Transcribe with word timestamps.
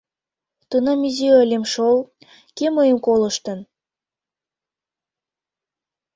Тунам 0.69 0.99
изи 1.09 1.27
ыльым 1.43 1.63
шол, 1.73 1.97
кӧ 2.57 2.65
мыйым 2.75 2.99
колыштын. 3.05 3.59